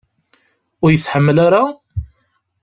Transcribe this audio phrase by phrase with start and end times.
[0.83, 1.63] Ur iyi-tḥemmel ara?